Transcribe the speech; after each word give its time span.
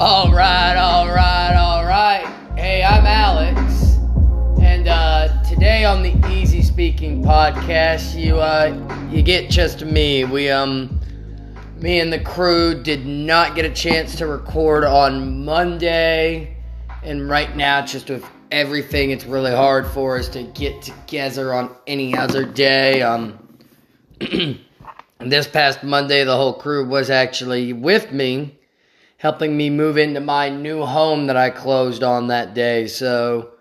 All 0.00 0.32
right, 0.32 0.73
on 5.94 6.02
the 6.02 6.28
Easy 6.28 6.60
Speaking 6.60 7.22
podcast, 7.22 8.20
you 8.20 8.40
uh, 8.40 9.08
you 9.12 9.22
get 9.22 9.48
just 9.48 9.84
me. 9.84 10.24
We 10.24 10.50
um, 10.50 11.00
me 11.76 12.00
and 12.00 12.12
the 12.12 12.18
crew 12.18 12.82
did 12.82 13.06
not 13.06 13.54
get 13.54 13.64
a 13.64 13.70
chance 13.70 14.16
to 14.16 14.26
record 14.26 14.82
on 14.82 15.44
Monday, 15.44 16.56
and 17.04 17.30
right 17.30 17.54
now, 17.54 17.86
just 17.86 18.10
with 18.10 18.26
everything, 18.50 19.12
it's 19.12 19.24
really 19.24 19.52
hard 19.52 19.86
for 19.86 20.18
us 20.18 20.28
to 20.30 20.42
get 20.42 20.82
together 20.82 21.54
on 21.54 21.72
any 21.86 22.16
other 22.16 22.44
day. 22.44 23.00
Um, 23.00 23.56
this 25.20 25.46
past 25.46 25.84
Monday, 25.84 26.24
the 26.24 26.36
whole 26.36 26.54
crew 26.54 26.88
was 26.88 27.08
actually 27.08 27.72
with 27.72 28.10
me 28.10 28.58
helping 29.18 29.56
me 29.56 29.70
move 29.70 29.96
into 29.96 30.20
my 30.20 30.48
new 30.48 30.84
home 30.84 31.28
that 31.28 31.36
I 31.36 31.50
closed 31.50 32.02
on 32.02 32.26
that 32.26 32.52
day. 32.52 32.88
So 32.88 33.53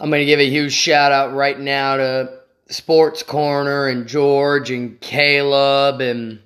I'm 0.00 0.08
going 0.08 0.20
to 0.20 0.26
give 0.26 0.40
a 0.40 0.48
huge 0.48 0.72
shout 0.72 1.12
out 1.12 1.34
right 1.34 1.60
now 1.60 1.96
to 1.96 2.40
Sports 2.70 3.22
Corner 3.22 3.86
and 3.86 4.06
George 4.06 4.70
and 4.70 4.98
Caleb 5.00 6.00
and 6.00 6.40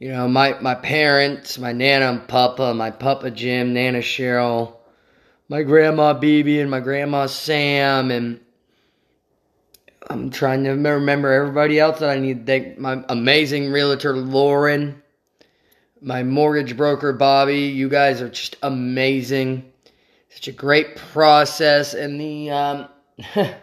you 0.00 0.08
know 0.08 0.26
my 0.26 0.58
my 0.60 0.74
parents, 0.74 1.58
my 1.58 1.72
nana 1.72 2.10
and 2.10 2.26
papa, 2.26 2.74
my 2.74 2.90
papa 2.90 3.30
Jim, 3.30 3.72
nana 3.72 4.00
Cheryl, 4.00 4.74
my 5.48 5.62
grandma 5.62 6.12
Bibi 6.12 6.60
and 6.60 6.70
my 6.70 6.80
grandma 6.80 7.26
Sam 7.26 8.10
and 8.10 8.40
I'm 10.10 10.30
trying 10.30 10.64
to 10.64 10.70
remember 10.70 11.32
everybody 11.32 11.78
else 11.78 12.00
that 12.00 12.10
I 12.10 12.18
need 12.18 12.46
to 12.46 12.52
thank 12.52 12.78
my 12.78 13.04
amazing 13.08 13.70
realtor 13.70 14.16
Lauren 14.16 15.02
my 16.00 16.22
mortgage 16.22 16.76
broker, 16.76 17.12
Bobby. 17.12 17.62
You 17.62 17.88
guys 17.88 18.20
are 18.20 18.28
just 18.28 18.56
amazing. 18.62 19.72
Such 20.30 20.48
a 20.48 20.52
great 20.52 20.96
process, 20.96 21.94
and 21.94 22.20
the 22.20 22.50
um, 22.50 22.88
the, 23.34 23.58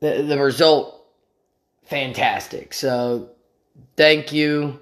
the 0.00 0.38
result, 0.38 1.06
fantastic. 1.84 2.74
So, 2.74 3.30
thank 3.96 4.32
you. 4.32 4.80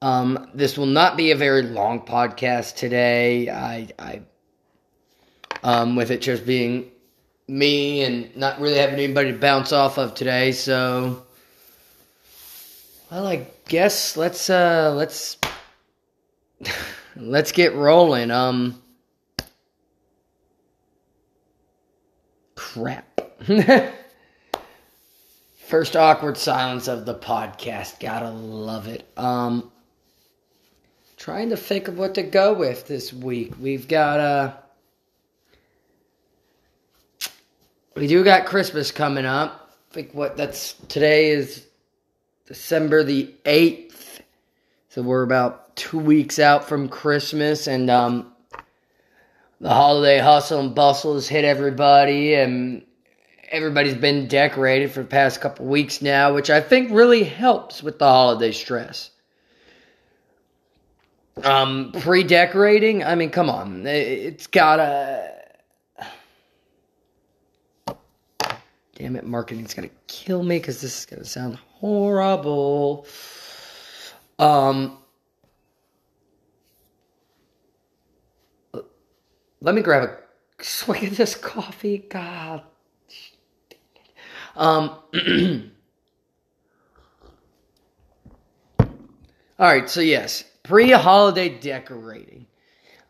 Um, 0.00 0.50
this 0.54 0.78
will 0.78 0.86
not 0.86 1.16
be 1.16 1.32
a 1.32 1.36
very 1.36 1.62
long 1.62 2.06
podcast 2.06 2.76
today. 2.76 3.50
I, 3.50 3.88
I, 3.98 4.22
um, 5.64 5.96
with 5.96 6.12
it 6.12 6.20
just 6.20 6.46
being 6.46 6.92
me 7.48 8.04
and 8.04 8.36
not 8.36 8.60
really 8.60 8.76
having 8.76 8.96
anybody 8.96 9.32
to 9.32 9.38
bounce 9.38 9.72
off 9.72 9.98
of 9.98 10.14
today. 10.14 10.52
So, 10.52 11.24
well, 13.10 13.26
I 13.26 13.46
guess 13.66 14.16
let's 14.16 14.50
uh 14.50 14.92
let's 14.94 15.38
let's 17.16 17.52
get 17.52 17.74
rolling. 17.74 18.30
Um 18.30 18.80
crap. 22.78 23.20
First 25.66 25.96
awkward 25.96 26.36
silence 26.36 26.88
of 26.88 27.04
the 27.04 27.14
podcast. 27.14 28.00
Gotta 28.00 28.30
love 28.30 28.88
it. 28.88 29.06
Um 29.16 29.70
trying 31.16 31.50
to 31.50 31.56
think 31.56 31.88
of 31.88 31.98
what 31.98 32.14
to 32.14 32.22
go 32.22 32.54
with 32.54 32.86
this 32.86 33.12
week. 33.12 33.54
We've 33.60 33.88
got 33.88 34.20
uh 34.20 34.56
we 37.96 38.06
do 38.06 38.22
got 38.22 38.46
Christmas 38.46 38.92
coming 38.92 39.24
up. 39.24 39.74
I 39.90 39.94
think 39.94 40.14
what 40.14 40.36
that's 40.36 40.74
today 40.88 41.30
is 41.30 41.66
December 42.46 43.02
the 43.02 43.34
8th. 43.44 44.20
So 44.90 45.02
we're 45.02 45.22
about 45.22 45.76
two 45.76 45.98
weeks 45.98 46.38
out 46.38 46.68
from 46.68 46.88
Christmas, 46.88 47.66
and 47.66 47.90
um, 47.90 48.32
the 49.60 49.70
holiday 49.70 50.18
hustle 50.18 50.60
and 50.60 50.74
bustle 50.74 51.14
has 51.14 51.28
hit 51.28 51.44
everybody, 51.44 52.34
and 52.34 52.84
everybody's 53.50 53.94
been 53.94 54.28
decorated 54.28 54.90
for 54.90 55.00
the 55.00 55.08
past 55.08 55.40
couple 55.40 55.66
weeks 55.66 56.00
now, 56.00 56.34
which 56.34 56.50
I 56.50 56.60
think 56.60 56.90
really 56.92 57.24
helps 57.24 57.82
with 57.82 57.98
the 57.98 58.06
holiday 58.06 58.52
stress. 58.52 59.10
Um, 61.44 61.92
pre-decorating, 62.00 63.04
I 63.04 63.14
mean, 63.14 63.30
come 63.30 63.48
on, 63.48 63.86
it's 63.86 64.46
gotta. 64.46 65.34
Damn 68.96 69.14
it, 69.14 69.24
marketing's 69.24 69.74
gonna 69.74 69.90
kill 70.08 70.42
me 70.42 70.58
because 70.58 70.80
this 70.80 70.98
is 70.98 71.06
gonna 71.06 71.24
sound 71.24 71.56
horrible. 71.56 73.06
Um, 74.40 74.97
let 79.60 79.74
me 79.74 79.82
grab 79.82 80.04
a 80.04 80.18
swig 80.62 81.04
of 81.04 81.16
this 81.16 81.34
coffee. 81.34 81.98
God. 81.98 82.62
Um, 84.56 84.96
all 88.80 88.86
right, 89.58 89.88
so 89.88 90.00
yes, 90.00 90.44
pre 90.62 90.90
holiday 90.90 91.48
decorating. 91.48 92.46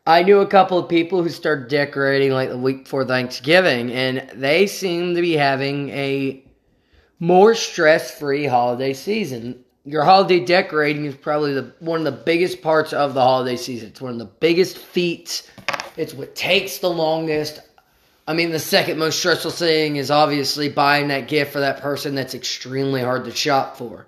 I 0.06 0.22
knew 0.22 0.40
a 0.40 0.46
couple 0.46 0.78
of 0.78 0.88
people 0.88 1.22
who 1.22 1.28
started 1.28 1.68
decorating 1.68 2.32
like 2.32 2.48
the 2.48 2.56
week 2.56 2.84
before 2.84 3.04
Thanksgiving, 3.04 3.92
and 3.92 4.26
they 4.34 4.66
seem 4.66 5.14
to 5.14 5.20
be 5.20 5.34
having 5.34 5.90
a 5.90 6.42
more 7.20 7.54
stress-free 7.54 8.46
holiday 8.46 8.94
season. 8.94 9.64
Your 9.84 10.04
holiday 10.04 10.40
decorating 10.40 11.04
is 11.04 11.14
probably 11.14 11.52
the 11.52 11.74
one 11.80 11.98
of 11.98 12.04
the 12.04 12.22
biggest 12.22 12.62
parts 12.62 12.94
of 12.94 13.12
the 13.12 13.20
holiday 13.20 13.56
season. 13.56 13.88
It's 13.88 14.00
one 14.00 14.12
of 14.12 14.18
the 14.18 14.26
biggest 14.26 14.78
feats. 14.78 15.48
It's 15.98 16.14
what 16.14 16.36
takes 16.36 16.78
the 16.78 16.88
longest. 16.88 17.60
I 18.26 18.32
mean, 18.32 18.52
the 18.52 18.60
second 18.60 18.98
most 18.98 19.18
stressful 19.18 19.50
thing 19.50 19.96
is 19.96 20.12
obviously 20.12 20.68
buying 20.68 21.08
that 21.08 21.26
gift 21.26 21.52
for 21.52 21.60
that 21.60 21.80
person 21.80 22.14
that's 22.14 22.34
extremely 22.34 23.02
hard 23.02 23.24
to 23.24 23.32
shop 23.32 23.76
for. 23.76 24.06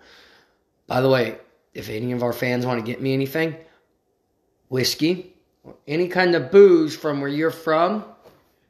By 0.87 1.01
the 1.01 1.09
way, 1.09 1.37
if 1.75 1.89
any 1.89 2.13
of 2.13 2.23
our 2.23 2.33
fans 2.33 2.65
want 2.65 2.79
to 2.79 2.87
get 2.89 3.03
me 3.03 3.13
anything, 3.13 3.57
whiskey, 4.69 5.35
or 5.65 5.75
any 5.89 6.07
kind 6.07 6.37
of 6.37 6.53
booze 6.53 6.97
from 6.97 7.21
where 7.21 7.29
you're 7.29 7.51
from, 7.51 8.05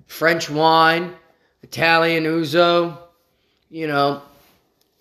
French 0.06 0.48
wine, 0.48 1.14
Italian 1.62 2.24
ouzo, 2.24 2.96
you 3.68 3.86
know, 3.86 4.22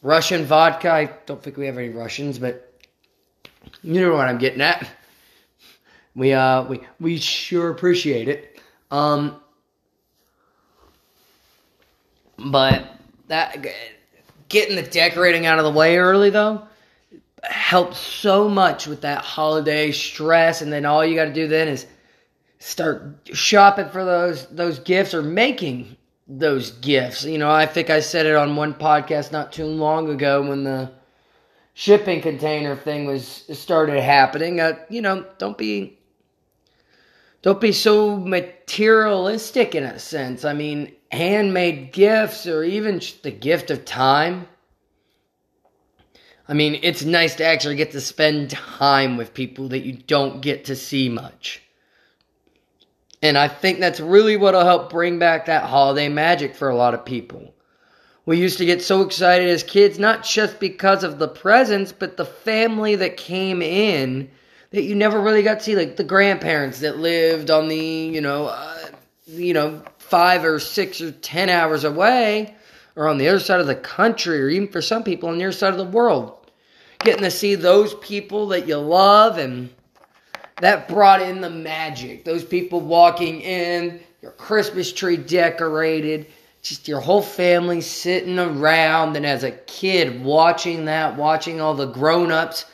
Russian 0.01 0.43
vodka. 0.43 0.91
I 0.91 1.05
don't 1.25 1.41
think 1.41 1.55
we 1.55 1.67
have 1.67 1.77
any 1.77 1.89
Russians, 1.89 2.37
but 2.37 2.73
you 3.81 4.01
know 4.01 4.13
what 4.13 4.27
I'm 4.27 4.39
getting 4.39 4.61
at. 4.61 4.89
We 6.19 6.33
uh 6.33 6.63
we 6.65 6.81
we 6.99 7.17
sure 7.17 7.69
appreciate 7.69 8.27
it. 8.27 8.61
Um 8.91 9.39
but 12.37 12.85
that 13.29 13.65
getting 14.49 14.75
the 14.75 14.83
decorating 14.83 15.45
out 15.45 15.59
of 15.59 15.65
the 15.65 15.71
way 15.71 15.97
early 15.97 16.29
though 16.29 16.63
helps 17.43 17.97
so 17.97 18.49
much 18.49 18.85
with 18.85 19.01
that 19.01 19.23
holiday 19.23 19.91
stress 19.91 20.61
and 20.61 20.73
then 20.73 20.85
all 20.85 21.05
you 21.05 21.15
got 21.15 21.25
to 21.25 21.33
do 21.33 21.47
then 21.47 21.69
is 21.69 21.85
start 22.59 23.15
shopping 23.31 23.87
for 23.87 24.03
those 24.03 24.45
those 24.47 24.79
gifts 24.79 25.13
or 25.13 25.21
making 25.21 25.95
those 26.27 26.71
gifts. 26.71 27.23
You 27.23 27.37
know, 27.37 27.49
I 27.49 27.65
think 27.65 27.89
I 27.89 28.01
said 28.01 28.25
it 28.25 28.35
on 28.35 28.57
one 28.57 28.73
podcast 28.73 29.31
not 29.31 29.53
too 29.53 29.65
long 29.65 30.09
ago 30.09 30.47
when 30.47 30.65
the 30.65 30.91
shipping 31.75 32.21
container 32.21 32.75
thing 32.75 33.05
was 33.05 33.45
started 33.53 34.01
happening. 34.01 34.59
Uh, 34.59 34.73
you 34.89 35.01
know, 35.01 35.25
don't 35.37 35.57
be 35.57 35.98
don't 37.41 37.61
be 37.61 37.71
so 37.71 38.17
materialistic 38.17 39.75
in 39.75 39.83
a 39.83 39.99
sense. 39.99 40.43
I 40.43 40.53
mean, 40.53 40.93
handmade 41.11 41.91
gifts 41.93 42.45
or 42.47 42.63
even 42.63 43.01
the 43.23 43.31
gift 43.31 43.71
of 43.71 43.85
time. 43.85 44.47
I 46.47 46.53
mean, 46.53 46.79
it's 46.81 47.05
nice 47.05 47.35
to 47.35 47.45
actually 47.45 47.75
get 47.75 47.91
to 47.91 48.01
spend 48.01 48.49
time 48.49 49.17
with 49.17 49.33
people 49.33 49.69
that 49.69 49.85
you 49.85 49.93
don't 49.93 50.41
get 50.41 50.65
to 50.65 50.75
see 50.75 51.07
much. 51.07 51.61
And 53.21 53.37
I 53.37 53.47
think 53.47 53.79
that's 53.79 53.99
really 53.99 54.35
what'll 54.35 54.65
help 54.65 54.89
bring 54.89 55.19
back 55.19 55.45
that 55.45 55.65
holiday 55.65 56.09
magic 56.09 56.55
for 56.55 56.69
a 56.69 56.75
lot 56.75 56.93
of 56.93 57.05
people. 57.05 57.53
We 58.25 58.37
used 58.37 58.57
to 58.59 58.65
get 58.65 58.81
so 58.81 59.01
excited 59.01 59.49
as 59.49 59.63
kids, 59.63 59.99
not 59.99 60.23
just 60.23 60.59
because 60.59 61.03
of 61.03 61.19
the 61.19 61.27
presents, 61.27 61.91
but 61.91 62.17
the 62.17 62.25
family 62.25 62.95
that 62.95 63.17
came 63.17 63.61
in 63.61 64.29
that 64.71 64.83
you 64.83 64.95
never 64.95 65.19
really 65.19 65.43
got 65.43 65.59
to 65.59 65.63
see, 65.63 65.75
like 65.75 65.95
the 65.95 66.03
grandparents 66.03 66.79
that 66.81 66.97
lived 66.97 67.49
on 67.49 67.67
the, 67.67 67.77
you 67.77 68.21
know, 68.21 68.47
uh, 68.47 68.77
you 69.27 69.53
know, 69.53 69.81
five 69.97 70.43
or 70.43 70.59
six 70.59 71.01
or 71.01 71.11
ten 71.11 71.49
hours 71.49 71.83
away. 71.83 72.55
or 72.99 73.07
on 73.07 73.17
the 73.17 73.29
other 73.29 73.39
side 73.39 73.61
of 73.61 73.67
the 73.67 73.75
country, 73.75 74.41
or 74.41 74.49
even 74.49 74.67
for 74.67 74.81
some 74.81 75.03
people 75.03 75.29
on 75.29 75.37
the 75.37 75.45
other 75.45 75.53
side 75.53 75.71
of 75.71 75.77
the 75.77 75.85
world. 75.85 76.35
Getting 76.99 77.23
to 77.23 77.31
see 77.31 77.55
those 77.55 77.93
people 77.93 78.47
that 78.47 78.67
you 78.67 78.75
love, 78.75 79.37
and 79.37 79.69
that 80.59 80.89
brought 80.89 81.21
in 81.21 81.39
the 81.39 81.49
magic. 81.49 82.25
Those 82.25 82.43
people 82.43 82.81
walking 82.81 83.39
in, 83.39 84.01
your 84.21 84.31
Christmas 84.31 84.91
tree 84.91 85.15
decorated, 85.15 86.27
just 86.61 86.89
your 86.89 86.99
whole 86.99 87.21
family 87.21 87.79
sitting 87.79 88.37
around, 88.37 89.15
and 89.15 89.25
as 89.25 89.45
a 89.45 89.51
kid 89.51 90.21
watching 90.21 90.85
that, 90.85 91.15
watching 91.15 91.61
all 91.61 91.75
the 91.75 91.85
grown 91.85 92.33
ups 92.33 92.65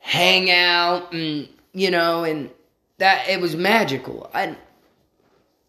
hang 0.00 0.50
out, 0.50 1.12
and 1.12 1.48
you 1.72 1.90
know, 1.90 2.24
and 2.24 2.50
that 2.98 3.28
it 3.28 3.40
was 3.40 3.54
magical. 3.54 4.28
I 4.34 4.56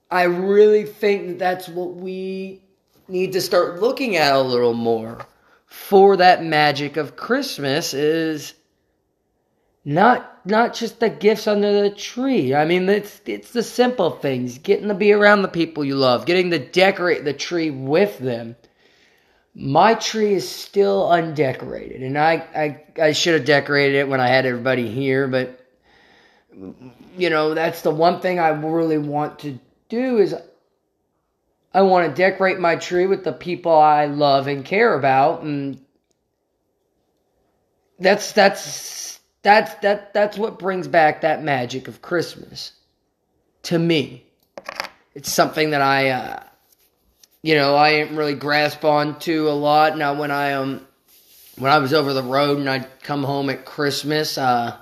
I 0.09 0.23
really 0.23 0.85
think 0.85 1.27
that 1.27 1.39
that's 1.39 1.69
what 1.69 1.95
we 1.95 2.63
need 3.07 3.33
to 3.33 3.41
start 3.41 3.79
looking 3.79 4.15
at 4.15 4.33
a 4.33 4.41
little 4.41 4.73
more 4.73 5.25
for 5.65 6.17
that 6.17 6.43
magic 6.43 6.97
of 6.97 7.15
Christmas 7.15 7.93
is 7.93 8.53
not 9.85 10.45
not 10.45 10.73
just 10.73 10.99
the 10.99 11.09
gifts 11.09 11.47
under 11.47 11.81
the 11.81 11.89
tree. 11.89 12.53
I 12.53 12.65
mean, 12.65 12.89
it's 12.89 13.21
it's 13.25 13.51
the 13.51 13.63
simple 13.63 14.11
things, 14.11 14.57
getting 14.57 14.89
to 14.89 14.93
be 14.93 15.13
around 15.13 15.41
the 15.41 15.47
people 15.47 15.85
you 15.85 15.95
love, 15.95 16.25
getting 16.25 16.51
to 16.51 16.59
decorate 16.59 17.23
the 17.23 17.33
tree 17.33 17.69
with 17.69 18.19
them. 18.19 18.55
My 19.53 19.95
tree 19.95 20.33
is 20.33 20.47
still 20.47 21.09
undecorated, 21.09 22.01
and 22.01 22.17
I 22.17 22.33
I, 22.55 23.01
I 23.01 23.11
should 23.11 23.33
have 23.33 23.45
decorated 23.45 23.97
it 23.97 24.07
when 24.07 24.19
I 24.19 24.27
had 24.27 24.45
everybody 24.45 24.89
here, 24.89 25.27
but 25.27 25.59
you 27.17 27.29
know 27.29 27.53
that's 27.53 27.81
the 27.81 27.91
one 27.91 28.21
thing 28.21 28.39
I 28.39 28.49
really 28.49 28.97
want 28.97 29.39
to 29.39 29.59
do 29.89 30.17
is 30.17 30.33
I 31.73 31.81
want 31.81 32.09
to 32.09 32.15
decorate 32.15 32.59
my 32.59 32.75
tree 32.75 33.07
with 33.07 33.23
the 33.23 33.33
people 33.33 33.73
I 33.73 34.05
love 34.05 34.47
and 34.47 34.63
care 34.63 34.93
about, 34.93 35.43
and 35.43 35.81
that's 37.99 38.31
that's 38.31 39.19
that's 39.41 39.73
that 39.75 40.13
that's 40.13 40.37
what 40.37 40.59
brings 40.59 40.87
back 40.87 41.21
that 41.21 41.43
magic 41.43 41.87
of 41.87 42.01
Christmas 42.01 42.73
to 43.63 43.77
me. 43.77 44.25
It's 45.13 45.31
something 45.31 45.71
that 45.71 45.81
I, 45.81 46.09
uh, 46.09 46.43
you 47.43 47.55
know, 47.55 47.75
I 47.75 47.91
didn't 47.91 48.17
really 48.17 48.35
grasp 48.35 48.85
onto 48.85 49.47
a 49.47 49.51
lot. 49.51 49.97
Now, 49.97 50.13
when 50.13 50.31
I 50.31 50.53
um, 50.53 50.85
when 51.57 51.71
I 51.71 51.79
was 51.79 51.93
over 51.93 52.13
the 52.13 52.23
road 52.23 52.59
and 52.59 52.69
I'd 52.69 53.01
come 53.01 53.23
home 53.23 53.49
at 53.49 53.65
Christmas, 53.65 54.37
uh, 54.37 54.77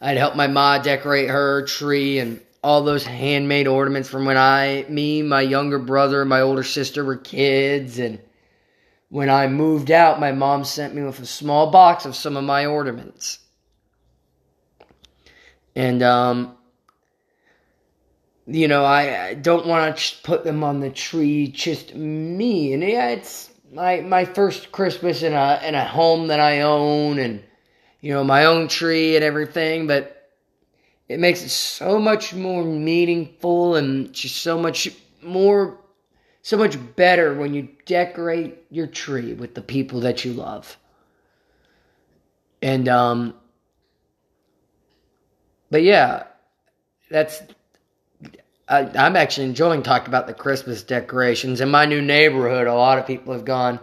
I'd 0.00 0.16
help 0.16 0.36
my 0.36 0.46
ma 0.46 0.78
decorate 0.78 1.28
her 1.28 1.64
tree 1.66 2.18
and 2.18 2.40
all 2.62 2.82
those 2.82 3.04
handmade 3.04 3.66
ornaments 3.66 4.08
from 4.08 4.24
when 4.24 4.36
I, 4.36 4.84
me, 4.88 5.22
my 5.22 5.40
younger 5.40 5.78
brother, 5.78 6.24
my 6.24 6.42
older 6.42 6.62
sister 6.62 7.04
were 7.04 7.16
kids. 7.16 7.98
And 7.98 8.20
when 9.08 9.30
I 9.30 9.46
moved 9.46 9.90
out, 9.90 10.20
my 10.20 10.32
mom 10.32 10.64
sent 10.64 10.94
me 10.94 11.02
with 11.02 11.20
a 11.20 11.26
small 11.26 11.70
box 11.70 12.04
of 12.04 12.14
some 12.14 12.36
of 12.36 12.44
my 12.44 12.66
ornaments. 12.66 13.38
And, 15.74 16.02
um, 16.02 16.56
you 18.50 18.68
know, 18.68 18.84
I, 18.84 19.26
I 19.28 19.34
don't 19.34 19.66
want 19.66 19.96
to 19.96 20.22
put 20.22 20.44
them 20.44 20.64
on 20.64 20.80
the 20.80 20.90
tree, 20.90 21.48
just 21.48 21.94
me. 21.94 22.72
And 22.72 22.82
yeah, 22.82 23.08
it's 23.08 23.50
my, 23.72 24.00
my 24.00 24.24
first 24.24 24.72
Christmas 24.72 25.22
in 25.22 25.32
a, 25.32 25.60
in 25.64 25.74
a 25.74 25.84
home 25.84 26.28
that 26.28 26.40
I 26.40 26.62
own 26.62 27.18
and, 27.18 27.42
you 28.00 28.12
know, 28.12 28.24
my 28.24 28.46
own 28.46 28.68
tree 28.68 29.14
and 29.14 29.24
everything, 29.24 29.86
but 29.86 30.20
it 31.08 31.18
makes 31.18 31.42
it 31.42 31.48
so 31.48 31.98
much 31.98 32.34
more 32.34 32.64
meaningful 32.64 33.74
and 33.74 34.12
just 34.12 34.36
so 34.36 34.58
much 34.58 34.88
more 35.22 35.76
so 36.42 36.56
much 36.56 36.78
better 36.96 37.34
when 37.34 37.52
you 37.52 37.68
decorate 37.84 38.56
your 38.70 38.86
tree 38.86 39.34
with 39.34 39.54
the 39.54 39.60
people 39.60 40.00
that 40.00 40.24
you 40.24 40.32
love 40.32 40.78
and 42.62 42.88
um 42.88 43.34
but 45.70 45.82
yeah 45.82 46.22
that's 47.10 47.42
I, 48.70 48.80
i'm 48.96 49.16
actually 49.16 49.46
enjoying 49.46 49.82
talking 49.82 50.08
about 50.08 50.26
the 50.26 50.34
christmas 50.34 50.82
decorations 50.82 51.60
in 51.60 51.70
my 51.70 51.84
new 51.84 52.00
neighborhood 52.00 52.66
a 52.66 52.74
lot 52.74 52.98
of 52.98 53.06
people 53.06 53.32
have 53.32 53.44
gone 53.44 53.80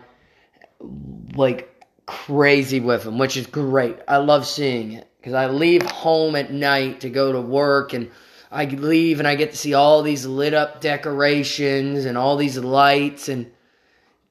like 1.35 1.85
crazy 2.05 2.79
with 2.79 3.03
them 3.03 3.17
which 3.17 3.35
is 3.37 3.45
great 3.47 3.97
i 4.07 4.17
love 4.17 4.47
seeing 4.47 4.93
it 4.93 5.07
because 5.27 5.33
I 5.33 5.47
leave 5.47 5.83
home 5.83 6.37
at 6.37 6.53
night 6.53 7.01
to 7.01 7.09
go 7.09 7.33
to 7.33 7.41
work 7.41 7.91
and 7.91 8.09
I 8.49 8.63
leave 8.63 9.19
and 9.19 9.27
I 9.27 9.35
get 9.35 9.51
to 9.51 9.57
see 9.57 9.73
all 9.73 10.01
these 10.01 10.25
lit 10.25 10.53
up 10.53 10.79
decorations 10.79 12.05
and 12.05 12.17
all 12.17 12.37
these 12.37 12.57
lights 12.57 13.27
and 13.27 13.51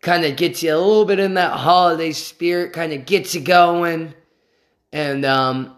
kind 0.00 0.24
of 0.24 0.36
gets 0.36 0.62
you 0.62 0.74
a 0.74 0.78
little 0.78 1.04
bit 1.04 1.18
in 1.18 1.34
that 1.34 1.52
holiday 1.52 2.12
spirit, 2.12 2.72
kind 2.72 2.94
of 2.94 3.04
gets 3.04 3.34
you 3.34 3.42
going. 3.42 4.14
And 4.90 5.26
um, 5.26 5.76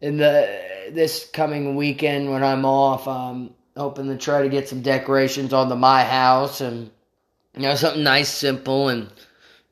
in 0.00 0.18
the 0.18 0.90
this 0.92 1.28
coming 1.32 1.74
weekend 1.74 2.30
when 2.30 2.44
I'm 2.44 2.64
off, 2.64 3.08
I'm 3.08 3.50
hoping 3.80 4.08
to 4.08 4.16
try 4.16 4.42
to 4.42 4.48
get 4.50 4.68
some 4.68 4.82
decorations 4.82 5.54
on 5.54 5.70
the 5.70 5.74
my 5.74 6.04
house 6.04 6.60
and 6.60 6.90
you 7.54 7.62
know 7.62 7.74
something 7.74 8.04
nice, 8.04 8.28
simple, 8.28 8.88
and 8.90 9.10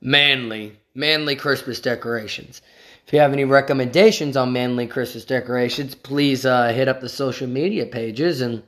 manly, 0.01 0.79
manly 0.95 1.37
Christmas 1.37 1.79
decorations. 1.79 2.63
If 3.07 3.13
you 3.13 3.21
have 3.21 3.35
any 3.35 3.45
recommendations 3.45 4.35
on 4.35 4.53
manly 4.53 4.87
Christmas 4.87 5.27
decorations, 5.27 5.95
please 5.95 6.47
uh, 6.47 6.73
hit 6.73 6.89
up 6.89 7.03
the 7.03 7.09
social 7.09 7.47
media 7.47 7.85
pages 7.85 8.41
and 8.41 8.63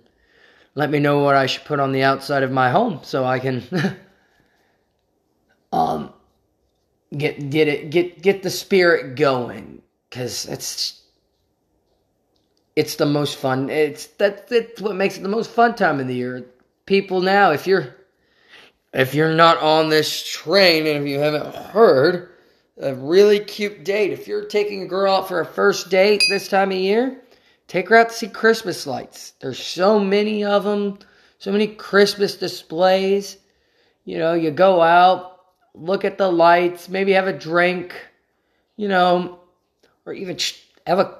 let 0.75 0.91
me 0.91 0.99
know 0.99 1.21
what 1.21 1.37
I 1.37 1.47
should 1.47 1.65
put 1.65 1.81
on 1.81 1.93
the 1.93 2.03
outside 2.03 2.43
of 2.43 2.53
my 2.53 2.71
home 2.71 3.01
so 3.03 3.25
I 3.25 3.39
can 3.39 3.63
um 5.73 6.13
get 7.17 7.49
get 7.49 7.67
it 7.67 7.89
get 7.89 8.21
get 8.21 8.43
the 8.43 8.51
spirit 8.51 9.17
going 9.17 9.81
because 10.11 10.45
it's 10.45 11.00
it's 12.77 12.97
the 12.97 13.07
most 13.07 13.37
fun. 13.37 13.71
It's 13.71 14.07
that 14.19 14.49
that's 14.49 14.81
what 14.81 14.97
makes 14.97 15.17
it 15.17 15.23
the 15.23 15.29
most 15.29 15.51
fun 15.51 15.75
time 15.75 16.01
of 16.01 16.07
the 16.07 16.15
year. 16.15 16.47
People 16.87 17.21
now, 17.21 17.51
if 17.51 17.67
you're 17.67 17.95
if 18.93 19.15
you're 19.15 19.35
not 19.35 19.59
on 19.59 19.89
this 19.89 20.27
train 20.27 20.87
and 20.87 21.05
if 21.05 21.09
you 21.09 21.19
haven't 21.21 21.55
heard 21.55 22.31
a 22.81 22.95
really 22.95 23.41
cute 23.41 23.85
date. 23.85 24.13
If 24.13 24.27
you're 24.27 24.45
taking 24.45 24.83
a 24.83 24.87
girl 24.87 25.15
out 25.15 25.29
for 25.29 25.41
a 25.41 25.47
first 25.47 25.91
date 25.91 26.23
this 26.29 26.49
time 26.49 26.71
of 26.71 26.79
year, 26.79 27.21
take 27.67 27.89
her 27.89 27.97
out 27.97 28.09
to 28.09 28.15
see 28.15 28.29
Christmas 28.29 28.87
lights. 28.87 29.35
There's 29.41 29.59
so 29.59 30.01
many 30.01 30.45
of 30.45 30.65
them, 30.65 30.99
so 31.39 31.53
many 31.53 31.69
Christmas 31.69 32.37
displays. 32.37 33.37
You 34.05 34.19
know, 34.19 34.33
you 34.35 34.51
go 34.51 34.81
out, 34.81 35.41
look 35.75 36.05
at 36.05 36.19
the 36.19 36.31
lights, 36.31 36.89
maybe 36.89 37.13
have 37.13 37.29
a 37.29 37.39
drink, 37.39 37.95
you 38.77 38.89
know, 38.89 39.41
or 40.07 40.15
even 40.15 40.39
have 40.87 40.99
a 40.99 41.19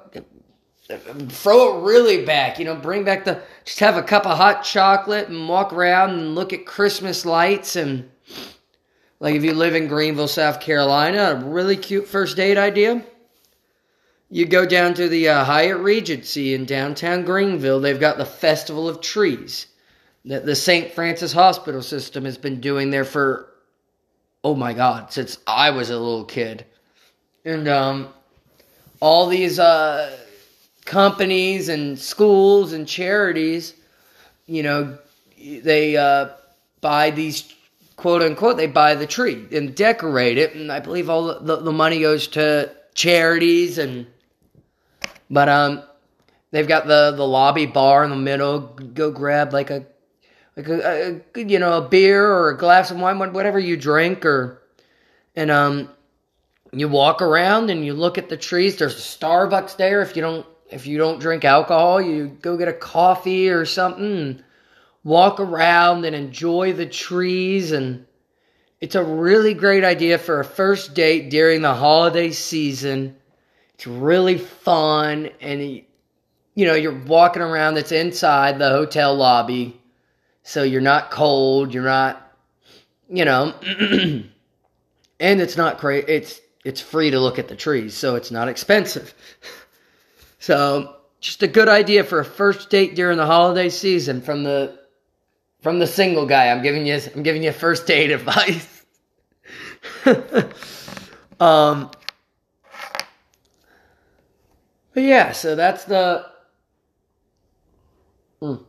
throw 0.97 1.77
it 1.77 1.83
really 1.83 2.25
back, 2.25 2.59
you 2.59 2.65
know, 2.65 2.75
bring 2.75 3.03
back 3.03 3.25
the 3.25 3.41
just 3.63 3.79
have 3.79 3.97
a 3.97 4.03
cup 4.03 4.25
of 4.25 4.37
hot 4.37 4.63
chocolate 4.63 5.29
and 5.29 5.47
walk 5.47 5.73
around 5.73 6.11
and 6.11 6.35
look 6.35 6.53
at 6.53 6.65
Christmas 6.65 7.25
lights 7.25 7.75
and 7.75 8.09
like 9.19 9.35
if 9.35 9.43
you 9.43 9.53
live 9.53 9.75
in 9.75 9.87
Greenville, 9.87 10.27
South 10.27 10.59
Carolina, 10.59 11.39
a 11.39 11.45
really 11.45 11.77
cute 11.77 12.07
first 12.07 12.35
date 12.37 12.57
idea. 12.57 13.05
You 14.29 14.45
go 14.45 14.65
down 14.65 14.93
to 14.95 15.09
the 15.09 15.29
uh, 15.29 15.43
Hyatt 15.43 15.77
Regency 15.77 16.53
in 16.55 16.65
downtown 16.65 17.23
Greenville. 17.23 17.81
They've 17.81 17.99
got 17.99 18.17
the 18.17 18.25
Festival 18.25 18.87
of 18.87 19.01
Trees 19.01 19.67
that 20.25 20.45
the 20.45 20.55
St. 20.55 20.91
Francis 20.93 21.33
Hospital 21.33 21.81
System 21.81 22.25
has 22.25 22.37
been 22.37 22.61
doing 22.61 22.89
there 22.89 23.05
for, 23.05 23.51
oh 24.43 24.55
my 24.55 24.73
God, 24.73 25.11
since 25.11 25.37
I 25.45 25.71
was 25.71 25.89
a 25.89 25.99
little 25.99 26.25
kid. 26.25 26.65
And 27.43 27.67
um, 27.67 28.09
all 29.01 29.27
these 29.27 29.59
uh, 29.59 30.17
companies 30.85 31.69
and 31.69 31.97
schools 31.97 32.73
and 32.73 32.87
charities, 32.87 33.73
you 34.45 34.63
know, 34.63 34.97
they 35.37 35.97
uh, 35.97 36.29
buy 36.81 37.11
these 37.11 37.53
quote 38.01 38.23
unquote, 38.23 38.57
they 38.57 38.67
buy 38.67 38.95
the 38.95 39.05
tree 39.05 39.45
and 39.51 39.75
decorate 39.75 40.37
it, 40.37 40.55
and 40.55 40.71
I 40.71 40.79
believe 40.79 41.09
all 41.09 41.39
the, 41.39 41.57
the, 41.57 41.71
money 41.71 42.01
goes 42.01 42.27
to 42.29 42.71
charities 42.93 43.77
and. 43.77 44.07
But 45.29 45.47
um, 45.47 45.83
they've 46.49 46.67
got 46.67 46.87
the 46.87 47.13
the 47.15 47.25
lobby 47.25 47.65
bar 47.65 48.03
in 48.03 48.09
the 48.09 48.17
middle. 48.17 48.59
Go 48.59 49.11
grab 49.11 49.53
like 49.53 49.69
a 49.69 49.85
like 50.57 50.67
a, 50.67 51.21
a, 51.35 51.39
you 51.39 51.59
know 51.59 51.77
a 51.77 51.87
beer 51.87 52.29
or 52.29 52.49
a 52.49 52.57
glass 52.57 52.91
of 52.91 52.99
wine, 52.99 53.17
whatever 53.17 53.57
you 53.57 53.77
drink, 53.77 54.25
or 54.25 54.61
and 55.35 55.49
um, 55.49 55.89
you 56.73 56.89
walk 56.89 57.21
around 57.21 57.69
and 57.69 57.85
you 57.85 57.93
look 57.93 58.17
at 58.17 58.27
the 58.27 58.35
trees. 58.35 58.75
There's 58.75 58.95
a 58.95 59.17
Starbucks 59.17 59.77
there 59.77 60.01
if 60.01 60.15
you 60.15 60.21
don't 60.21 60.45
if 60.71 60.87
you 60.87 60.97
don't 60.97 61.19
drink 61.19 61.45
alcohol. 61.45 62.01
You 62.01 62.27
go 62.27 62.57
get 62.57 62.67
a 62.67 62.73
coffee 62.73 63.49
or 63.49 63.65
something 63.65 64.43
walk 65.03 65.39
around 65.39 66.05
and 66.05 66.15
enjoy 66.15 66.73
the 66.73 66.85
trees 66.85 67.71
and 67.71 68.05
it's 68.79 68.95
a 68.95 69.03
really 69.03 69.53
great 69.53 69.83
idea 69.83 70.17
for 70.17 70.39
a 70.39 70.45
first 70.45 70.95
date 70.95 71.29
during 71.29 71.61
the 71.61 71.73
holiday 71.73 72.31
season. 72.31 73.15
It's 73.75 73.85
really 73.85 74.37
fun 74.37 75.29
and 75.39 75.61
you 76.53 76.65
know, 76.65 76.73
you're 76.73 76.99
walking 77.05 77.41
around 77.41 77.77
it's 77.77 77.91
inside 77.91 78.59
the 78.59 78.69
hotel 78.69 79.15
lobby. 79.15 79.79
So 80.43 80.63
you're 80.63 80.81
not 80.81 81.11
cold, 81.11 81.73
you're 81.73 81.83
not 81.83 82.27
you 83.07 83.25
know, 83.25 83.53
and 85.19 85.41
it's 85.41 85.57
not 85.57 85.77
crazy. 85.77 86.05
It's 86.07 86.41
it's 86.63 86.81
free 86.81 87.11
to 87.11 87.19
look 87.19 87.39
at 87.39 87.47
the 87.47 87.55
trees, 87.55 87.95
so 87.95 88.15
it's 88.15 88.31
not 88.31 88.47
expensive. 88.47 89.13
So 90.41 90.95
just 91.19 91.43
a 91.43 91.47
good 91.47 91.69
idea 91.69 92.03
for 92.03 92.19
a 92.19 92.25
first 92.25 92.71
date 92.71 92.95
during 92.95 93.17
the 93.17 93.27
holiday 93.27 93.69
season 93.69 94.21
from 94.21 94.43
the 94.43 94.79
from 95.61 95.77
the 95.77 95.85
single 95.85 96.25
guy. 96.25 96.49
I'm 96.49 96.63
giving 96.63 96.85
you 96.85 96.99
I'm 97.15 97.21
giving 97.21 97.43
you 97.43 97.51
first 97.51 97.85
date 97.85 98.09
advice. 98.11 98.83
um 101.39 101.91
But 104.95 105.03
yeah, 105.03 105.31
so 105.31 105.55
that's 105.55 105.83
the 105.83 106.25
mm. 108.41 108.65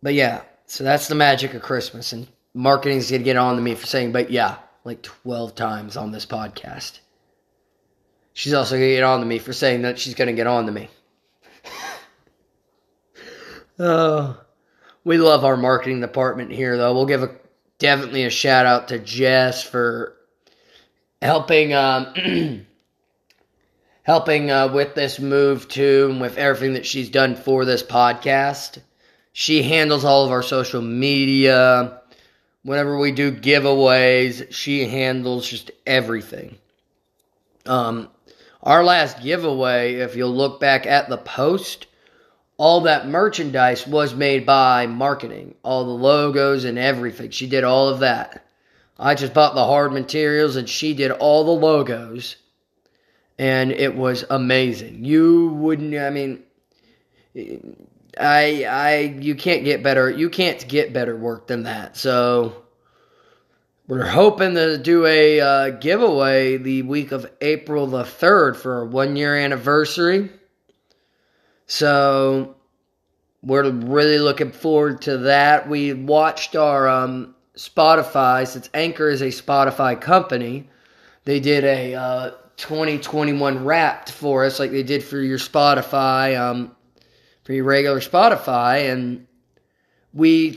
But 0.00 0.14
yeah, 0.14 0.42
so 0.66 0.84
that's 0.84 1.08
the 1.08 1.16
magic 1.16 1.54
of 1.54 1.62
Christmas 1.62 2.12
and 2.12 2.28
marketing's 2.54 3.10
gonna 3.10 3.24
get 3.24 3.36
on 3.36 3.56
to 3.56 3.62
me 3.62 3.74
for 3.74 3.86
saying 3.86 4.12
but 4.12 4.30
yeah, 4.30 4.58
like 4.84 5.02
twelve 5.02 5.56
times 5.56 5.96
on 5.96 6.12
this 6.12 6.24
podcast. 6.24 7.00
She's 8.36 8.52
also 8.52 8.74
gonna 8.74 8.88
get 8.88 9.02
on 9.02 9.20
to 9.20 9.26
me 9.26 9.38
for 9.38 9.54
saying 9.54 9.80
that 9.80 9.98
she's 9.98 10.12
gonna 10.12 10.34
get 10.34 10.46
on 10.46 10.66
to 10.66 10.72
me. 10.72 10.90
oh, 13.78 14.38
we 15.04 15.16
love 15.16 15.46
our 15.46 15.56
marketing 15.56 16.02
department 16.02 16.52
here, 16.52 16.76
though. 16.76 16.92
We'll 16.92 17.06
give 17.06 17.22
a 17.22 17.34
definitely 17.78 18.24
a 18.24 18.30
shout 18.30 18.66
out 18.66 18.88
to 18.88 18.98
Jess 18.98 19.62
for 19.62 20.18
helping 21.22 21.72
um, 21.72 22.12
helping 24.02 24.50
uh, 24.50 24.68
with 24.70 24.94
this 24.94 25.18
move 25.18 25.66
too, 25.66 26.08
and 26.10 26.20
with 26.20 26.36
everything 26.36 26.74
that 26.74 26.84
she's 26.84 27.08
done 27.08 27.36
for 27.36 27.64
this 27.64 27.82
podcast. 27.82 28.82
She 29.32 29.62
handles 29.62 30.04
all 30.04 30.26
of 30.26 30.30
our 30.30 30.42
social 30.42 30.82
media. 30.82 32.02
Whenever 32.64 32.98
we 32.98 33.12
do 33.12 33.32
giveaways, 33.32 34.52
she 34.52 34.84
handles 34.84 35.48
just 35.48 35.70
everything. 35.86 36.58
Um, 37.64 38.10
our 38.62 38.84
last 38.84 39.22
giveaway, 39.22 39.94
if 39.94 40.16
you'll 40.16 40.34
look 40.34 40.60
back 40.60 40.86
at 40.86 41.08
the 41.08 41.18
post, 41.18 41.86
all 42.58 42.82
that 42.82 43.08
merchandise 43.08 43.86
was 43.86 44.14
made 44.14 44.46
by 44.46 44.86
marketing, 44.86 45.54
all 45.62 45.84
the 45.84 45.90
logos 45.90 46.64
and 46.64 46.78
everything. 46.78 47.30
She 47.30 47.46
did 47.46 47.64
all 47.64 47.88
of 47.88 48.00
that. 48.00 48.46
I 48.98 49.14
just 49.14 49.34
bought 49.34 49.54
the 49.54 49.64
hard 49.64 49.92
materials 49.92 50.56
and 50.56 50.68
she 50.68 50.94
did 50.94 51.10
all 51.10 51.44
the 51.44 51.66
logos. 51.66 52.36
And 53.38 53.70
it 53.70 53.94
was 53.94 54.24
amazing. 54.30 55.04
You 55.04 55.48
wouldn't 55.48 55.94
I 55.94 56.08
mean 56.08 56.42
I 58.18 58.64
I 58.64 59.18
you 59.20 59.34
can't 59.34 59.64
get 59.64 59.82
better 59.82 60.08
you 60.08 60.30
can't 60.30 60.66
get 60.66 60.94
better 60.94 61.14
work 61.14 61.46
than 61.46 61.64
that. 61.64 61.98
So 61.98 62.64
we're 63.88 64.06
hoping 64.06 64.54
to 64.54 64.78
do 64.78 65.06
a 65.06 65.40
uh, 65.40 65.70
giveaway 65.70 66.56
the 66.56 66.82
week 66.82 67.12
of 67.12 67.30
April 67.40 67.86
the 67.86 68.02
3rd 68.02 68.56
for 68.56 68.78
our 68.78 68.84
one 68.84 69.14
year 69.14 69.36
anniversary. 69.36 70.30
So 71.66 72.56
we're 73.42 73.70
really 73.70 74.18
looking 74.18 74.50
forward 74.50 75.02
to 75.02 75.18
that. 75.18 75.68
We 75.68 75.92
watched 75.92 76.56
our 76.56 76.88
um, 76.88 77.36
Spotify, 77.56 78.46
since 78.46 78.68
Anchor 78.74 79.08
is 79.08 79.22
a 79.22 79.26
Spotify 79.26 80.00
company, 80.00 80.68
they 81.24 81.40
did 81.40 81.64
a 81.64 81.94
uh, 81.94 82.30
2021 82.56 83.64
wrapped 83.64 84.10
for 84.10 84.44
us, 84.44 84.58
like 84.58 84.70
they 84.70 84.82
did 84.82 85.02
for 85.02 85.18
your 85.18 85.38
Spotify, 85.38 86.38
um, 86.38 86.74
for 87.44 87.52
your 87.52 87.64
regular 87.64 88.00
Spotify. 88.00 88.92
And 88.92 89.26
we 90.12 90.52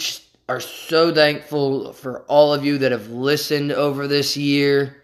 are 0.50 0.60
so 0.60 1.14
thankful 1.14 1.94
for 1.94 2.22
all 2.22 2.56
of 2.56 2.66
you 2.66 2.80
that 2.80 2.92
have 2.92 3.10
listened 3.10 3.72
over 3.72 4.08
this 4.08 4.36
year. 4.36 5.04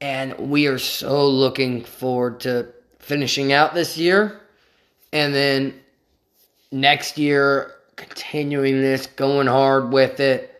And 0.00 0.36
we 0.50 0.66
are 0.66 0.78
so 0.78 1.28
looking 1.28 1.84
forward 1.84 2.40
to 2.40 2.72
finishing 2.98 3.52
out 3.52 3.74
this 3.74 3.96
year. 3.96 4.40
And 5.12 5.32
then 5.32 5.80
next 6.72 7.16
year, 7.16 7.72
continuing 7.94 8.80
this, 8.80 9.06
going 9.06 9.46
hard 9.46 9.92
with 9.92 10.18
it. 10.18 10.52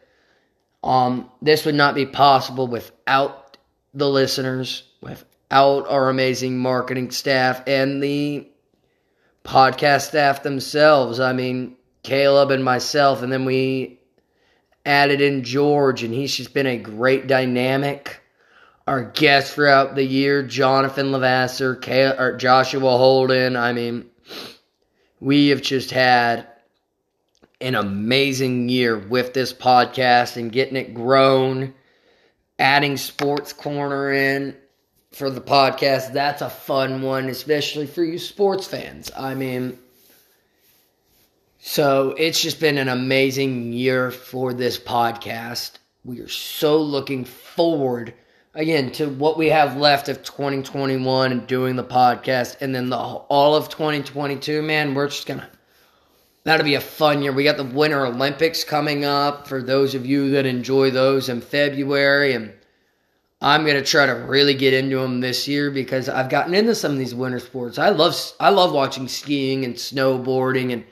Um, 0.85 1.29
this 1.43 1.65
would 1.65 1.75
not 1.75 1.97
be 1.97 2.07
possible 2.07 2.69
without 2.69 3.57
the 3.93 4.09
listeners, 4.09 4.85
without 5.01 5.89
our 5.89 6.09
amazing 6.09 6.59
marketing 6.59 7.11
staff 7.11 7.61
and 7.67 8.01
the 8.01 8.49
podcast 9.45 10.03
staff 10.09 10.45
themselves. 10.45 11.19
I 11.19 11.33
mean, 11.33 11.77
Caleb 12.07 12.53
and 12.53 12.65
myself, 12.65 13.23
and 13.23 13.33
then 13.33 13.45
we 13.45 13.99
added 14.85 15.21
in 15.21 15.43
George, 15.43 16.05
and 16.05 16.15
he's 16.15 16.37
just 16.37 16.55
been 16.55 16.67
a 16.67 16.79
great 16.79 17.27
dynamic. 17.27 18.21
Our 18.87 19.03
guests 19.03 19.53
throughout 19.53 19.97
the 19.97 20.05
year, 20.05 20.45
Jonathan 20.45 21.07
Lavasser, 21.11 22.39
Joshua 22.39 22.97
Holden. 22.97 23.57
I 23.57 23.73
mean, 23.73 24.07
we 25.19 25.49
have 25.49 25.63
just 25.63 25.91
had 25.91 26.47
an 27.61 27.75
amazing 27.75 28.69
year 28.69 28.97
with 28.97 29.35
this 29.35 29.53
podcast 29.53 30.37
and 30.37 30.53
getting 30.53 30.77
it 30.77 30.95
grown, 30.95 31.75
adding 32.61 32.97
Sports 32.97 33.53
Corner 33.53 34.13
in 34.13 34.57
for 35.11 35.29
the 35.29 35.41
podcast. 35.41 36.13
That's 36.13 36.43
a 36.43 36.51
fun 36.51 37.03
one, 37.03 37.29
especially 37.29 37.89
for 37.89 38.05
you 38.05 38.21
sports 38.21 38.69
fans. 38.69 39.11
I 39.19 39.35
mean, 39.35 39.77
so 41.69 42.15
it's 42.17 42.41
just 42.41 42.61
been 42.61 42.79
an 42.79 42.89
amazing 42.89 43.73
year 43.73 44.13
for 44.13 44.53
this 44.53 44.79
podcast. 44.79 45.73
We 46.05 46.21
are 46.21 46.29
so 46.29 46.81
looking 46.81 47.25
forward 47.25 48.15
again 48.55 48.93
to 48.93 49.09
what 49.09 49.37
we 49.37 49.49
have 49.49 49.77
left 49.77 50.09
of 50.09 50.23
2021 50.23 51.33
and 51.33 51.45
doing 51.49 51.75
the 51.75 51.83
podcast 51.83 52.59
and 52.61 52.73
then 52.73 52.89
the 52.89 52.97
all 52.97 53.57
of 53.57 53.69
2022 53.69 54.63
man 54.63 54.95
we're 54.95 55.09
just 55.09 55.27
gonna 55.27 55.47
that'll 56.45 56.65
be 56.65 56.77
a 56.77 56.81
fun 56.81 57.21
year 57.21 57.33
we 57.33 57.45
got 57.45 57.59
the 57.59 57.65
winter 57.65 58.07
olympics 58.07 58.65
coming 58.65 59.05
up 59.05 59.47
for 59.47 59.61
those 59.61 59.95
of 59.95 60.07
you 60.07 60.31
that 60.31 60.47
enjoy 60.47 60.91
those 60.91 61.29
in 61.29 61.43
february 61.43 62.33
and 62.33 62.51
i'm 63.43 63.67
gonna 63.67 63.83
try 63.83 64.07
to 64.07 64.13
really 64.13 64.55
get 64.55 64.73
into 64.73 64.97
them 64.97 65.21
this 65.21 65.47
year 65.47 65.71
because 65.71 66.09
i've 66.09 66.31
gotten 66.31 66.55
into 66.55 66.75
some 66.75 66.93
of 66.93 66.99
these 66.99 67.15
winter 67.15 67.41
sports 67.41 67.79
i 67.79 67.91
love 67.91 68.17
i 68.41 68.49
love 68.49 68.73
watching 68.73 69.07
skiing 69.07 69.67
and 69.67 69.75
snowboarding 69.75 70.73
and 70.73 70.83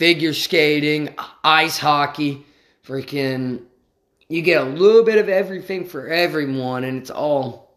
figure 0.00 0.32
skating, 0.32 1.14
ice 1.44 1.76
hockey, 1.76 2.46
freaking. 2.86 3.60
You 4.30 4.40
get 4.40 4.62
a 4.62 4.64
little 4.64 5.04
bit 5.04 5.18
of 5.18 5.28
everything 5.28 5.84
for 5.84 6.08
everyone, 6.08 6.84
and 6.84 6.96
it's 6.96 7.10
all. 7.10 7.76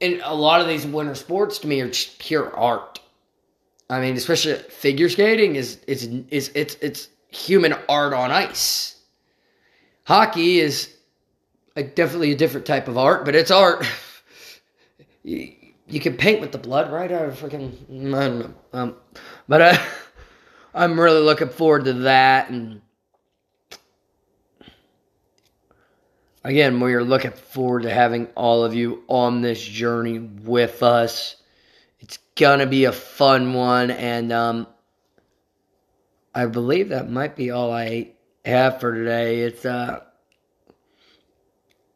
And 0.00 0.22
a 0.24 0.34
lot 0.34 0.62
of 0.62 0.68
these 0.68 0.86
winter 0.86 1.14
sports 1.16 1.58
to 1.58 1.66
me 1.66 1.82
are 1.82 1.88
just 1.88 2.18
pure 2.18 2.56
art. 2.56 2.98
I 3.90 4.00
mean, 4.00 4.16
especially 4.16 4.54
figure 4.54 5.10
skating 5.10 5.56
is 5.56 5.80
is 5.86 6.04
is 6.30 6.50
it's 6.54 6.76
it's 6.80 7.08
human 7.28 7.74
art 7.86 8.14
on 8.14 8.30
ice. 8.30 8.96
Hockey 10.04 10.60
is 10.60 10.94
a, 11.76 11.82
definitely 11.82 12.32
a 12.32 12.36
different 12.36 12.64
type 12.64 12.88
of 12.88 12.96
art, 12.96 13.26
but 13.26 13.34
it's 13.34 13.50
art. 13.50 13.84
you, 15.24 15.52
you 15.86 16.00
can 16.00 16.16
paint 16.16 16.40
with 16.40 16.52
the 16.52 16.58
blood, 16.58 16.90
right? 16.90 17.12
I 17.12 17.26
freaking 17.26 18.14
I 18.14 18.28
don't 18.28 18.38
know. 18.38 18.54
Um, 18.72 18.96
but 19.46 19.60
uh, 19.60 19.78
I'm 20.74 20.98
really 20.98 21.20
looking 21.20 21.48
forward 21.48 21.84
to 21.86 21.92
that. 21.94 22.50
And 22.50 22.82
again, 26.44 26.80
we 26.80 26.94
are 26.94 27.04
looking 27.04 27.32
forward 27.32 27.82
to 27.82 27.90
having 27.90 28.26
all 28.34 28.64
of 28.64 28.74
you 28.74 29.02
on 29.08 29.40
this 29.40 29.62
journey 29.62 30.18
with 30.18 30.82
us. 30.82 31.36
It's 32.00 32.18
gonna 32.36 32.66
be 32.66 32.84
a 32.84 32.92
fun 32.92 33.54
one, 33.54 33.90
and 33.90 34.32
um, 34.32 34.66
I 36.34 36.46
believe 36.46 36.90
that 36.90 37.10
might 37.10 37.34
be 37.34 37.50
all 37.50 37.72
I 37.72 38.12
have 38.44 38.80
for 38.80 38.94
today. 38.94 39.40
It's 39.40 39.64
uh, 39.64 40.04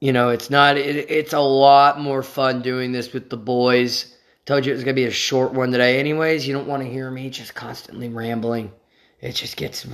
you 0.00 0.12
know, 0.12 0.30
it's 0.30 0.50
not. 0.50 0.76
It, 0.76 1.10
it's 1.10 1.32
a 1.32 1.40
lot 1.40 2.00
more 2.00 2.24
fun 2.24 2.62
doing 2.62 2.90
this 2.90 3.12
with 3.12 3.30
the 3.30 3.36
boys 3.36 4.16
Told 4.44 4.66
you 4.66 4.72
it 4.72 4.74
was 4.74 4.84
going 4.84 4.96
to 4.96 5.00
be 5.00 5.06
a 5.06 5.12
short 5.12 5.52
one 5.52 5.70
today. 5.70 6.00
Anyways, 6.00 6.46
you 6.46 6.52
don't 6.52 6.66
want 6.66 6.82
to 6.82 6.88
hear 6.88 7.10
me 7.10 7.30
just 7.30 7.54
constantly 7.54 8.08
rambling. 8.08 8.72
It 9.20 9.32
just 9.32 9.56
gets. 9.56 9.86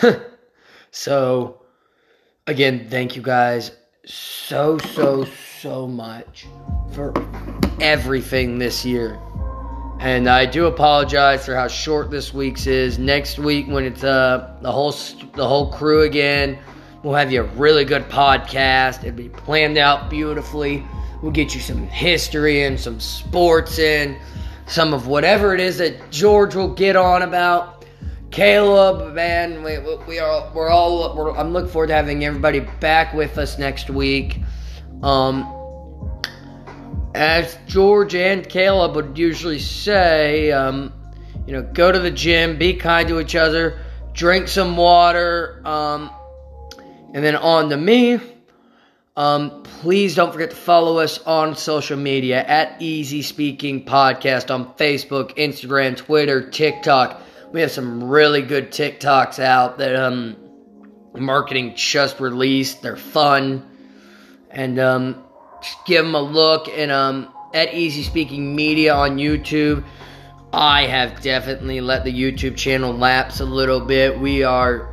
so, 0.92 1.62
again, 2.46 2.86
thank 2.88 3.16
you 3.16 3.22
guys 3.22 3.72
so, 4.04 4.78
so, 4.78 5.24
so 5.60 5.88
much 5.88 6.46
for 6.92 7.12
everything 7.80 8.58
this 8.58 8.84
year. 8.84 9.18
And 9.98 10.28
I 10.28 10.46
do 10.46 10.66
apologize 10.66 11.44
for 11.44 11.54
how 11.54 11.68
short 11.68 12.10
this 12.10 12.32
week's 12.34 12.66
is. 12.66 12.98
Next 12.98 13.38
week, 13.38 13.68
when 13.68 13.84
it's 13.84 14.02
uh 14.02 14.56
the 14.60 14.72
whole 14.72 14.90
the 15.34 15.46
whole 15.46 15.70
crew 15.70 16.02
again, 16.02 16.58
we'll 17.04 17.14
have 17.14 17.30
you 17.30 17.42
a 17.42 17.46
really 17.54 17.84
good 17.84 18.08
podcast. 18.08 19.04
It'll 19.04 19.16
be 19.16 19.28
planned 19.28 19.78
out 19.78 20.10
beautifully. 20.10 20.84
We'll 21.22 21.30
get 21.30 21.54
you 21.54 21.60
some 21.60 21.86
history 21.86 22.64
and 22.64 22.78
some 22.78 22.98
sports 22.98 23.78
in, 23.78 24.18
some 24.66 24.92
of 24.92 25.06
whatever 25.06 25.54
it 25.54 25.60
is 25.60 25.78
that 25.78 26.10
George 26.10 26.56
will 26.56 26.74
get 26.74 26.96
on 26.96 27.22
about. 27.22 27.86
Caleb, 28.32 29.14
man, 29.14 29.62
we, 29.62 29.78
we 30.08 30.18
are 30.18 30.50
we're 30.52 30.68
all 30.68 31.14
we're, 31.14 31.30
I'm 31.36 31.52
looking 31.52 31.70
forward 31.70 31.88
to 31.88 31.94
having 31.94 32.24
everybody 32.24 32.60
back 32.60 33.14
with 33.14 33.38
us 33.38 33.58
next 33.58 33.88
week. 33.88 34.40
Um, 35.02 35.46
as 37.14 37.56
George 37.66 38.14
and 38.14 38.48
Caleb 38.48 38.96
would 38.96 39.18
usually 39.18 39.58
say, 39.58 40.50
um, 40.50 40.92
you 41.46 41.52
know, 41.52 41.62
go 41.62 41.92
to 41.92 41.98
the 41.98 42.10
gym, 42.10 42.58
be 42.58 42.74
kind 42.74 43.06
to 43.08 43.20
each 43.20 43.36
other, 43.36 43.78
drink 44.12 44.48
some 44.48 44.76
water, 44.76 45.62
um, 45.66 46.10
and 47.12 47.22
then 47.22 47.36
on 47.36 47.68
to 47.68 47.76
me. 47.76 48.18
Um, 49.14 49.62
please 49.62 50.14
don't 50.14 50.32
forget 50.32 50.50
to 50.50 50.56
follow 50.56 50.98
us 50.98 51.18
on 51.26 51.54
social 51.54 51.98
media 51.98 52.42
at 52.44 52.80
Easy 52.80 53.20
Speaking 53.20 53.84
Podcast 53.84 54.52
on 54.52 54.72
Facebook, 54.74 55.36
Instagram, 55.36 55.96
Twitter, 55.96 56.48
TikTok. 56.48 57.20
We 57.52 57.60
have 57.60 57.70
some 57.70 58.04
really 58.04 58.40
good 58.40 58.70
TikToks 58.70 59.38
out 59.38 59.76
that 59.78 59.94
um 59.96 60.36
marketing 61.14 61.74
just 61.76 62.20
released. 62.20 62.80
They're 62.80 62.96
fun, 62.96 63.68
and 64.50 64.78
um, 64.78 65.22
just 65.62 65.76
give 65.84 66.04
them 66.04 66.14
a 66.14 66.22
look. 66.22 66.68
And 66.68 66.90
um, 66.90 67.28
at 67.52 67.74
Easy 67.74 68.02
Speaking 68.02 68.56
Media 68.56 68.94
on 68.94 69.18
YouTube, 69.18 69.84
I 70.54 70.86
have 70.86 71.20
definitely 71.20 71.82
let 71.82 72.04
the 72.04 72.12
YouTube 72.12 72.56
channel 72.56 72.94
lapse 72.94 73.40
a 73.40 73.44
little 73.44 73.80
bit. 73.80 74.18
We 74.18 74.42
are 74.42 74.91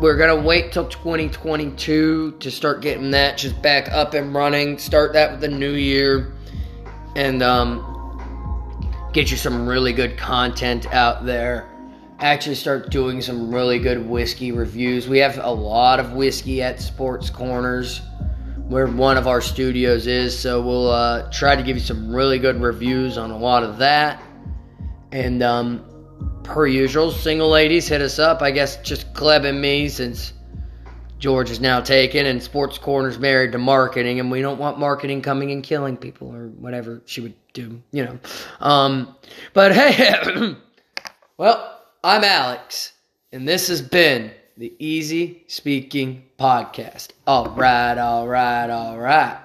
we're 0.00 0.16
gonna 0.16 0.40
wait 0.40 0.72
till 0.72 0.88
2022 0.88 2.36
to 2.40 2.50
start 2.50 2.80
getting 2.80 3.12
that 3.12 3.38
just 3.38 3.60
back 3.62 3.90
up 3.92 4.14
and 4.14 4.34
running. 4.34 4.78
Start 4.78 5.12
that 5.12 5.32
with 5.32 5.40
the 5.40 5.48
new 5.48 5.72
year, 5.72 6.32
and 7.14 7.42
um, 7.42 7.90
get 9.12 9.30
you 9.30 9.36
some 9.36 9.66
really 9.66 9.92
good 9.92 10.16
content 10.16 10.92
out 10.92 11.24
there. 11.24 11.70
Actually, 12.18 12.56
start 12.56 12.90
doing 12.90 13.20
some 13.20 13.54
really 13.54 13.78
good 13.78 14.08
whiskey 14.08 14.52
reviews. 14.52 15.08
We 15.08 15.18
have 15.18 15.38
a 15.38 15.50
lot 15.50 16.00
of 16.00 16.12
whiskey 16.12 16.62
at 16.62 16.80
Sports 16.80 17.30
Corners, 17.30 18.00
where 18.68 18.86
one 18.86 19.16
of 19.16 19.26
our 19.26 19.40
studios 19.40 20.06
is. 20.06 20.36
So 20.36 20.60
we'll 20.60 20.90
uh, 20.90 21.30
try 21.30 21.54
to 21.54 21.62
give 21.62 21.76
you 21.76 21.82
some 21.82 22.14
really 22.14 22.38
good 22.38 22.60
reviews 22.60 23.18
on 23.18 23.30
a 23.30 23.38
lot 23.38 23.62
of 23.62 23.78
that. 23.78 24.22
And 25.12 25.42
um, 25.42 25.84
per 26.44 26.66
usual, 26.66 27.10
single 27.10 27.48
ladies 27.48 27.88
hit 27.88 28.00
us 28.00 28.18
up. 28.18 28.42
I 28.42 28.50
guess 28.50 28.76
just 28.82 29.12
Caleb 29.14 29.44
and 29.44 29.60
me, 29.60 29.88
since 29.88 30.32
George 31.18 31.50
is 31.50 31.60
now 31.60 31.80
taken 31.80 32.26
and 32.26 32.42
Sports 32.42 32.78
Corner's 32.78 33.18
married 33.18 33.52
to 33.52 33.58
marketing, 33.58 34.20
and 34.20 34.30
we 34.30 34.42
don't 34.42 34.58
want 34.58 34.78
marketing 34.78 35.22
coming 35.22 35.50
and 35.50 35.62
killing 35.62 35.96
people 35.96 36.34
or 36.34 36.48
whatever 36.48 37.02
she 37.06 37.20
would 37.20 37.34
do, 37.52 37.82
you 37.92 38.04
know. 38.04 38.18
Um, 38.60 39.16
but 39.54 39.72
hey, 39.72 40.54
well, 41.38 41.80
I'm 42.04 42.22
Alex, 42.22 42.92
and 43.32 43.48
this 43.48 43.68
has 43.68 43.80
been 43.80 44.30
the 44.56 44.74
Easy 44.78 45.44
Speaking 45.48 46.24
Podcast. 46.38 47.08
All 47.26 47.48
right, 47.48 47.98
all 47.98 48.28
right, 48.28 48.68
all 48.68 48.98
right. 48.98 49.43